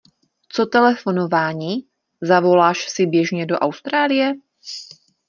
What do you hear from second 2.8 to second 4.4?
si běžně do Austrálie?